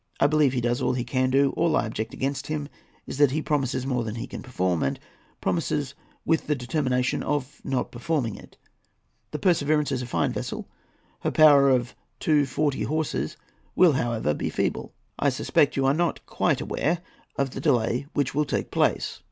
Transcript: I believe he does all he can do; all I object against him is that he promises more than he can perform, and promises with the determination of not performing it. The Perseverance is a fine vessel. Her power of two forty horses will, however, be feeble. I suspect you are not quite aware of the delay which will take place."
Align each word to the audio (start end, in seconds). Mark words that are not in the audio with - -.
I 0.19 0.25
believe 0.25 0.53
he 0.53 0.61
does 0.61 0.81
all 0.81 0.93
he 0.93 1.03
can 1.03 1.29
do; 1.29 1.51
all 1.51 1.75
I 1.75 1.85
object 1.85 2.11
against 2.11 2.47
him 2.47 2.67
is 3.05 3.19
that 3.19 3.29
he 3.29 3.39
promises 3.39 3.85
more 3.85 4.03
than 4.03 4.15
he 4.15 4.25
can 4.25 4.41
perform, 4.41 4.81
and 4.81 4.99
promises 5.41 5.93
with 6.25 6.47
the 6.47 6.55
determination 6.55 7.21
of 7.21 7.61
not 7.63 7.91
performing 7.91 8.35
it. 8.35 8.57
The 9.29 9.37
Perseverance 9.37 9.91
is 9.91 10.01
a 10.01 10.07
fine 10.07 10.33
vessel. 10.33 10.67
Her 11.19 11.29
power 11.29 11.69
of 11.69 11.95
two 12.19 12.47
forty 12.47 12.81
horses 12.81 13.37
will, 13.75 13.93
however, 13.93 14.33
be 14.33 14.49
feeble. 14.49 14.91
I 15.19 15.29
suspect 15.29 15.77
you 15.77 15.85
are 15.85 15.93
not 15.93 16.25
quite 16.25 16.61
aware 16.61 17.01
of 17.35 17.51
the 17.51 17.61
delay 17.61 18.07
which 18.13 18.33
will 18.33 18.45
take 18.45 18.71
place." 18.71 19.19